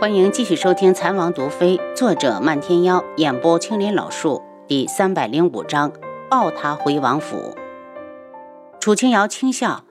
[0.00, 5.92] 欢迎继续收听《残王毒妃》，作者漫天妖，演播青林老树，第三百零五章：
[6.30, 7.54] 抱他回王府。
[8.80, 9.84] 楚清瑶轻笑：“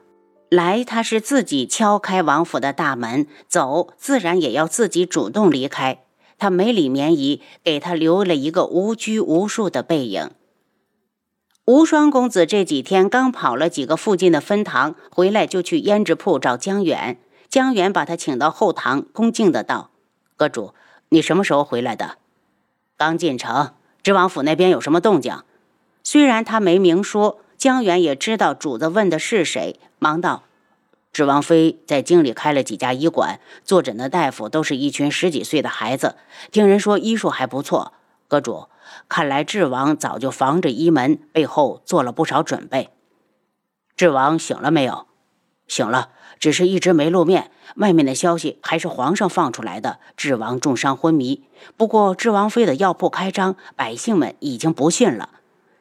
[0.49, 5.99] 来，他是自己敲开王府的大门；走，自然也要自己主动离开。
[6.39, 10.31] 他没理绵仪，给他留了一个无拘无束的背影。”
[11.65, 17.19] 无双公子这几天刚跑了几个附近的分堂，回来就去胭脂铺找江远。
[17.47, 19.91] 江远把他请到后堂，恭敬的道。
[20.39, 20.73] 阁主，
[21.09, 22.15] 你什么时候回来的？
[22.95, 25.43] 刚进城，知王府那边有什么动静？
[26.01, 30.43] 虽然他没明说，江远也知道主子问的是谁，忙道
[31.11, 36.15] ：“知王妃在京里开了几家医馆，坐诊的大夫都是一群十几岁的孩子，
[36.53, 37.91] 听人说医术还不错。
[38.29, 38.69] 阁主，
[39.09, 42.91] 看来智王早就防着医门，背后做了不少准备。
[43.97, 45.05] 智王醒了没有？
[45.67, 49.99] 醒了。”只是一直没露面，外面的消息还是皇上放出来的。
[50.15, 51.43] 智王重伤昏迷，
[51.75, 55.29] 不过智王妃的药铺开张，百姓们已经不信了。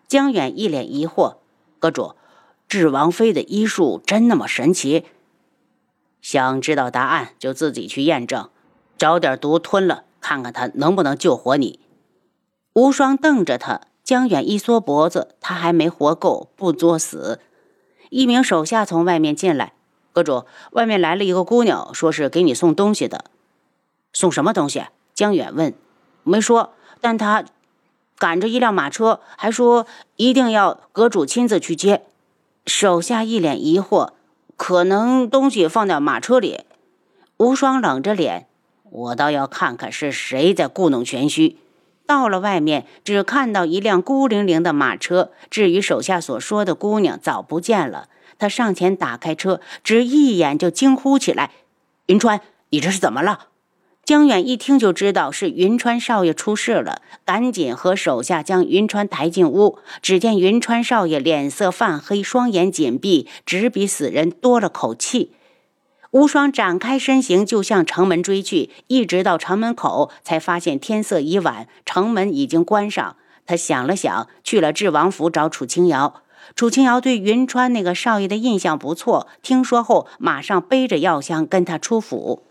[0.08, 1.36] 江远一脸疑惑
[1.78, 2.14] ：“阁主，
[2.68, 5.04] 智王妃的医术真那么神奇？
[6.20, 8.50] 想知道答案就自己去验证，
[8.96, 11.78] 找点毒吞了，看看他能不能救活你。”
[12.74, 17.40] 无双瞪着他，江远一缩脖子：“他还没活够，不作死。”
[18.10, 19.74] 一名手下从外面进来。
[20.18, 23.26] 阁主，外面来了一个姑娘，说是给你送东西的。
[24.12, 24.82] 送什么东西？
[25.14, 25.72] 江远问。
[26.24, 27.44] 没说，但他
[28.18, 32.02] 赶着一辆马车，还说一定要阁主亲自去接。
[32.66, 34.10] 手下一脸疑惑，
[34.56, 36.62] 可能东西放在马车里。
[37.36, 38.48] 无双冷着脸，
[38.90, 41.58] 我倒要看看是谁在故弄玄虚。
[42.04, 45.30] 到了外面，只看到一辆孤零零的马车。
[45.48, 48.08] 至于手下所说的姑娘，早不见了。
[48.38, 51.50] 他上前打开车，只一眼就惊呼起来
[52.06, 53.48] ：“云川，你这是怎么了？”
[54.04, 59.78] 江远一听就知道是云川少爷出事了，赶紧和手下将云川抬进屋。
[60.00, 65.32] 只见云川少爷脸色泛黑，双眼紧闭，只比死人多了口气。
[66.12, 73.16] 无双展开身形就向城门追去，一直到城门口，才发现天色已晚，城门已经关上。
[73.44, 76.22] 他想了想，去了智王府找楚清瑶。
[76.54, 82.44] 楚清瑶对云川那个少爷的印象不错，听说后马上背着药箱跟他出府。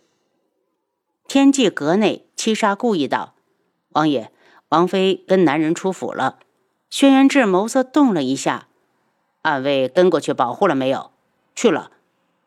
[1.27, 3.33] 天际阁内，七杀故意道
[3.91, 4.31] ：“王爷，
[4.69, 6.39] 王妃跟男人出府了。”
[6.89, 8.67] 轩辕志眸色动了一下
[9.43, 11.11] ：“暗卫跟过去保护了没有
[11.53, 11.91] ？”“去了。”“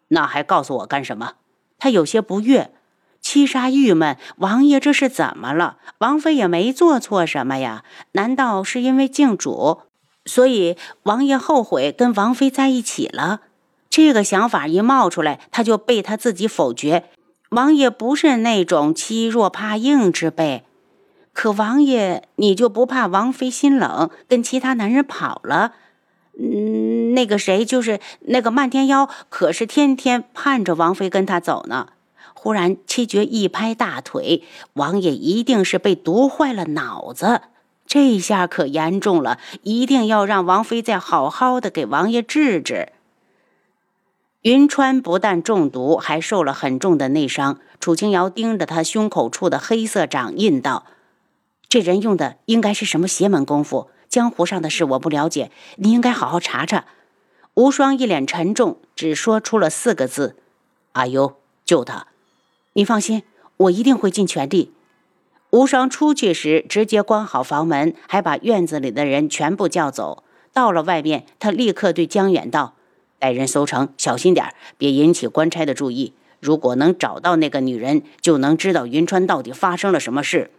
[0.09, 1.35] 那还告诉我干什么？”
[1.79, 2.73] 他有些不悦。
[3.21, 5.77] 七杀郁闷：“王爷这是怎么了？
[5.99, 9.83] 王妃也没做错什么呀，难道是因为敬主？”
[10.31, 13.41] 所以王爷后悔跟王妃在一起了，
[13.89, 17.07] 这个想法一冒出来，他就被他自己否决。
[17.49, 20.63] 王爷不是那种欺弱怕硬之辈，
[21.33, 25.73] 可王爷你就不怕王妃心冷，跟其他男人跑了？
[26.39, 31.89] 嗯，那个谁，就是那个漫天妖，可是天天盼着王妃跟他走呢。
[32.35, 37.41] 忽然七绝一拍大腿，王爷一定是被毒坏了脑子。
[37.91, 42.93] 这下可严重了，一定要让王妃再好好的给王爷治治。
[44.43, 47.59] 云川不但中毒，还受了很重的内伤。
[47.81, 50.87] 楚清瑶盯着他胸口处的黑色掌印道
[51.69, 53.91] ：“这人用的应该是什么邪门功夫？
[54.09, 56.85] 江湖上的事我不了解，你应该好好查查。”
[57.55, 60.37] 无双一脸沉重，只说出了四个字
[60.95, 61.35] ：“阿优，
[61.65, 62.07] 救他！
[62.75, 63.25] 你放心，
[63.57, 64.73] 我一定会尽全力。”
[65.51, 70.23] 无双出去时，直接关好房门，还把院子里的人全部叫走。
[70.53, 72.75] 到了外面，他立刻对江远道
[73.19, 76.13] ：“带人搜城，小心点别引起官差的注意。
[76.41, 80.51] 如果能找到那个女人，就能知道云川到底发生了什么事。”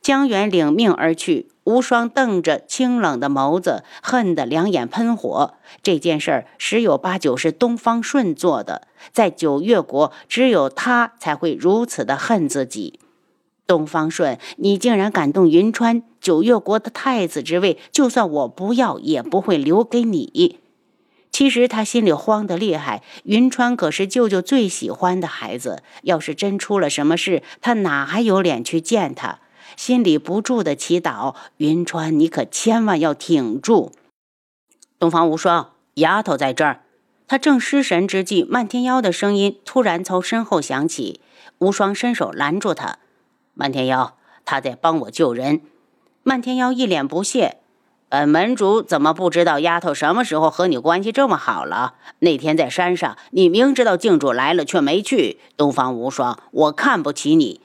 [0.00, 1.48] 江远领命而去。
[1.64, 5.52] 无双瞪着清冷的眸子，恨得两眼喷火。
[5.82, 12.98] 这件事儿十有八九是东方顺做的，在九月国，只有他才会如此的恨自己。
[13.68, 20.58] 东方顺，你竟然敢动云川九月国的太子之位，就算我不要，也不会留给你。
[21.30, 29.40] 其实他心里慌得厉害，云川可是舅舅最喜欢的孩子，要是真出了什么事，他哪还有脸去见他？
[29.76, 33.92] 心里不住的祈祷：云川，你可千万要挺住。
[34.98, 36.80] 东方无双，丫头在这儿。
[37.28, 41.20] 他正失神之际，漫天妖的声音突然从身后响起，
[41.58, 42.98] 无双伸手拦住他。
[43.60, 44.14] 漫天妖，
[44.44, 45.62] 他在帮我救人。
[46.22, 47.56] 漫天妖一脸不屑
[48.08, 51.94] ：“本门主怎么不知道丫头什么时候和你关系这么好了？
[52.20, 55.40] 那天在山上，你明知道静主来了却没去。
[55.56, 57.60] 东方无双，我看不起你。”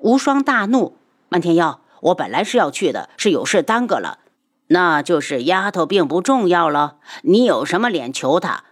[0.00, 0.96] 无双大怒
[1.30, 4.18] ：“漫天妖，我本来是要去的，是有事耽搁了。
[4.66, 8.64] 那就是丫头并不重要了，你有什么脸求她？”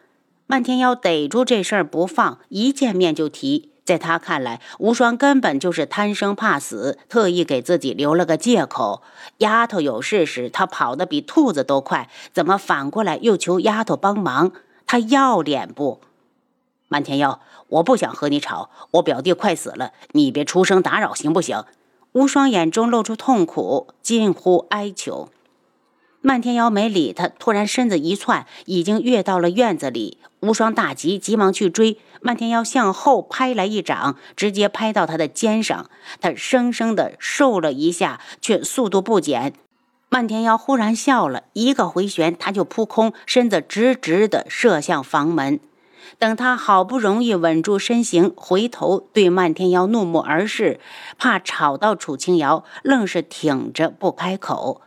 [0.49, 3.71] 漫天妖逮住这事儿不放，一见面就提。
[3.85, 9.03] 在他看来，无双根本就是贪生怕死，特意给自己留了个借口。
[9.39, 14.53] 丫头有事时，他跑得比兔子都快，怎么反过来又求丫头帮忙？
[14.87, 16.01] 他要脸不？
[16.89, 21.65] 漫天妖，我不想和你吵，我表弟快死了，你别出声打扰，行不行？
[22.13, 25.29] 无双眼中露出痛苦，近乎哀求。
[26.27, 30.17] 漫天妖没理他，突然身子一窜，已经跃到了院子里。
[30.41, 31.99] 无双大急，急忙去追。
[32.23, 35.91] 漫天妖向后拍来一掌，直接拍到他的肩上。
[36.23, 39.53] 他生生的受了一下，却速度不减。
[40.09, 45.61] 漫天妖忽然笑了，一个回旋，他就扑空，身子直直的射向房门。
[46.19, 50.81] 等他好不容易稳住身形，回头对漫天妖怒目而视，
[51.19, 54.81] 怕吵到楚清瑶，愣是挺着不开口。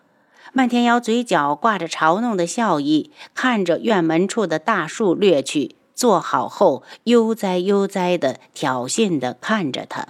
[0.57, 10.07] 漫天妖嘴角挂着嘲弄的笑意，看着院门处的大树掠去，坐好后悠哉悠哉的挑衅的看着他。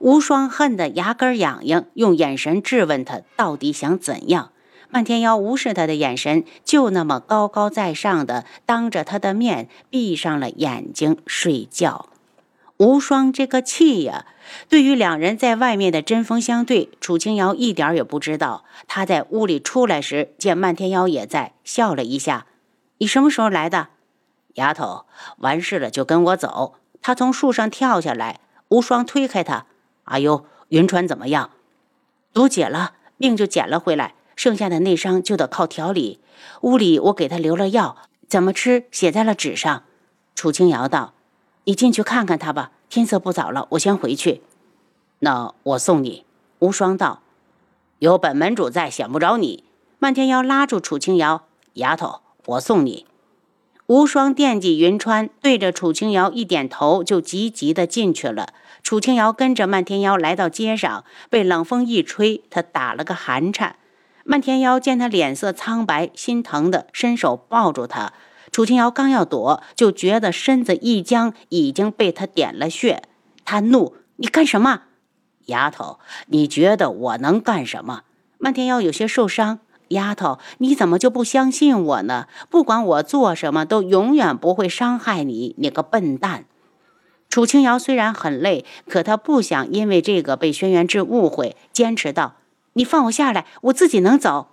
[0.00, 4.50] 无双恨得牙根痒痒，用眼神质问他到底想怎样。
[4.90, 12.10] 漫天妖无视他的眼神，就那么高高在上的当着他的面闭上了眼睛睡觉。
[12.78, 14.26] 无双这个气呀！
[14.68, 18.64] 对于两人在外面的针锋相对，楚清瑶一点也不知道。
[18.88, 22.46] 他在屋里出来时，见漫天妖也在，笑了一下
[22.98, 23.90] ：“你什么时候来的？”
[24.54, 25.06] 丫头，
[25.38, 26.74] 完事了就跟我走。
[27.00, 29.66] 他从树上跳下来，无双推开他
[30.04, 31.50] ：“阿优，云川怎么样？
[32.32, 36.18] 毒解了，命就捡了回来，剩下的内伤就得靠调理。
[36.62, 37.96] 屋里我给他留了药，
[38.28, 39.84] 怎么吃写在了纸上。”
[40.34, 41.14] 楚清瑶道。
[41.64, 42.70] 你进去看看他吧。
[42.88, 44.42] 天色不早了，我先回去。
[45.20, 46.24] 那我送你。
[46.60, 47.22] 无双道
[47.98, 49.64] ：“有本门主在，想不着你。”
[49.98, 51.44] 漫天妖拉住楚清瑶
[51.74, 53.06] ：“丫头，我送你。”
[53.86, 58.54] 无双惦记云川，对着楚清瑶一点头，就急急的进去了。
[58.82, 63.76] 楚清瑶跟着漫天妖来到街上，被冷风一吹，他打了个寒颤。
[64.24, 68.14] 漫天妖见他脸色苍白，心疼的伸手抱住他。
[68.54, 73.02] 楚清瑶刚要躲，就觉得身子一僵，已经被他点了穴。
[73.44, 74.82] 他怒：“你干什么，
[75.46, 75.98] 丫头？
[76.28, 78.02] 你觉得我能干什么？”
[78.38, 79.58] 漫天妖有些受伤
[79.90, 82.28] ：“丫头，你怎么就不相信我呢？
[82.48, 85.56] 不管我做什么，都永远不会伤害你。
[85.58, 86.44] 你个笨蛋！”
[87.28, 92.36] 楚清瑶虽然很累，可她不想因为这个被轩辕志误会，坚持道
[92.74, 94.50] ：“你放我下来，我自己能走。”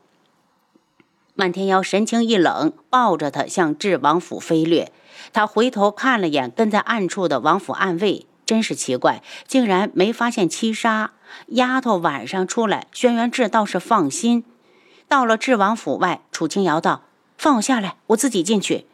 [1.34, 4.92] 漫天妖神情一冷，抱着他向智王府飞掠。
[5.34, 11.14] 他回头看了眼跟在暗处的王府暗卫，真是奇怪，竟然没发现七杀
[11.48, 12.88] 丫头晚上出来。
[12.92, 14.44] 轩辕志倒是放心。
[15.08, 17.04] 到了智王府外，楚清瑶道
[17.38, 18.86] ：“放我下来，我自己进去。”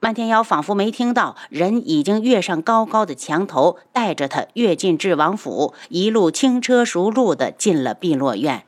[0.00, 8.64] 漫天妖仿佛没听到，人已经跃上高高的墙头，带着他跃进智王府，一路轻车熟路的进了碧落院。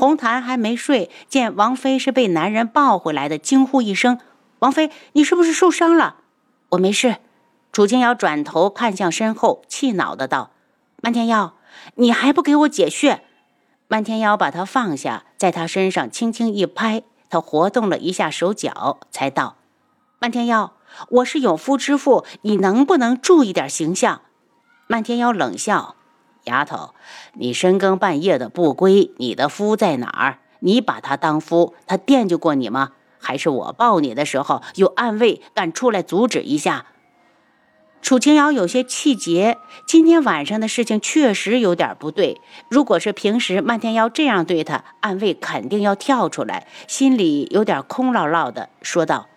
[0.00, 4.18] 红檀还没睡，见王妃是被男人抱回来的，惊呼一声
[4.60, 6.20] ：“王妃，你是不是受伤了
[6.72, 7.16] ？”“我没事。”
[7.70, 10.52] 楚清瑶转头看向身后，气恼的道
[11.04, 11.52] ：“漫天妖，
[11.96, 13.22] 你还不给我解穴？”
[13.88, 19.56] 漫天妖把他放下，在他身上轻轻一拍，他活动了一下手脚，才道
[20.18, 20.72] ：“漫天妖，
[21.10, 24.22] 我是有夫之妇，你能不能注意点形象？”
[24.88, 25.96] 漫天妖冷笑。
[26.44, 26.94] 丫头，
[27.34, 30.38] 你深更半夜的不归，你的夫在哪儿？
[30.60, 32.92] 你把他当夫，他惦记过你吗？
[33.18, 36.86] 还是我抱你的时候有暗卫敢出来阻止一下？
[38.02, 42.40] 楚清瑶有些气结，今天晚上的事情确实有点不对。
[42.70, 49.28] 如果是平时，漫天妖这样对他，暗卫肯定要跳出来，心里有点空落落的，说道：“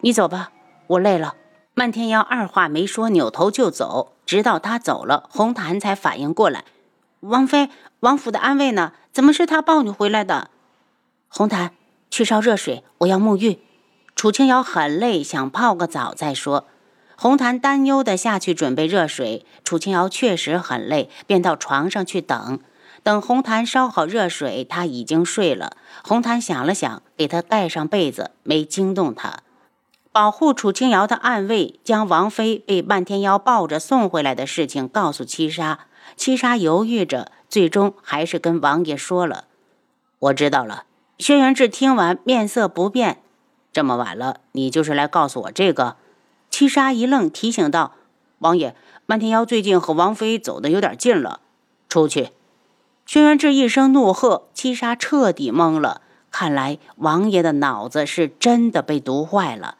[0.00, 0.50] 你走吧，
[0.86, 1.34] 我累了。”
[1.74, 4.14] 漫天妖二话没说，扭头就走。
[4.30, 6.62] 直到他走了，红檀才反应过来
[7.18, 7.68] ：“王妃，
[7.98, 8.92] 王府的安慰呢？
[9.12, 10.50] 怎么是他抱你回来的？”
[11.26, 11.72] 红檀，
[12.12, 13.58] 去烧热水，我要沐浴。
[14.14, 16.68] 楚清瑶很累，想泡个澡再说。
[17.16, 19.44] 红檀担忧的下去准备热水。
[19.64, 22.60] 楚清瑶确实很累，便到床上去等。
[23.02, 25.72] 等红檀烧好热水，他已经睡了。
[26.04, 29.38] 红檀想了想，给他盖上被子，没惊动他。
[30.12, 35.86] 保护楚清瑶的暗卫将王妃被漫天妖抱着送回来的事情告诉七杀，
[36.16, 39.44] 七杀犹豫着，最终还是跟王爷说了
[40.18, 40.84] ：“我知道了。”
[41.16, 43.22] 轩辕志听完面色不变
[43.72, 45.96] ：“这么晚了，你就是来告诉我这个？”
[46.50, 47.92] 七杀一愣，提醒道
[48.40, 48.74] ：“王爷，
[49.06, 51.40] 漫天妖最近和王妃走的有点近了。”
[51.88, 52.30] 出去！
[53.06, 56.00] 轩辕志一声怒喝，七杀彻底懵了。
[56.32, 59.76] 看来王爷的脑子是真的被毒坏了。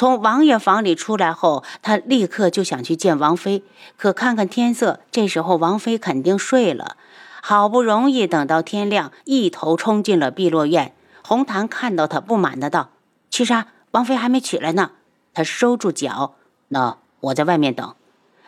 [0.00, 3.62] 从王爷房里出来后，他立刻就想去见王妃，
[3.98, 6.96] 可看看天色，这时候王妃肯定睡了。
[7.42, 10.94] 好不容易等到天亮，一头冲进了碧落院。
[11.22, 12.88] 红檀看到他，不满的道
[13.28, 14.92] ：“七杀，王妃还没起来呢。”
[15.34, 16.32] 他收住脚，
[16.68, 17.94] 那我在外面等。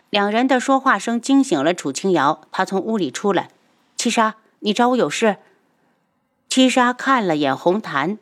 [0.09, 3.49] 两人的说话声惊醒了楚清瑶，他从屋里出来
[3.95, 5.37] ：“七杀，你找我有事？”
[6.49, 8.17] 七杀看了眼红檀，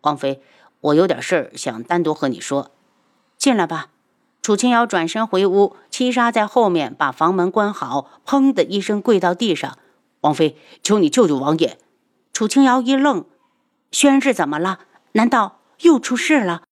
[0.00, 0.42] 王妃。
[0.82, 2.72] 我有点事儿想单独和你说，
[3.38, 3.88] 进来吧。
[4.42, 9.78] 楚清瑶转身回屋，七杀在后面把房门关好，砰的一声跪到地上
[10.22, 11.78] ：“王妃，求你救救王爷！”
[12.34, 13.24] 楚清瑶一愣
[13.92, 14.80] ：“轩辕志怎么了？
[15.12, 16.62] 难道又出事了？”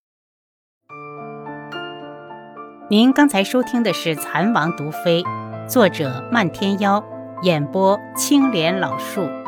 [2.90, 5.22] 您刚才收听的是《蚕王毒妃》，
[5.68, 7.04] 作者漫天妖，
[7.42, 9.39] 演播青莲老树。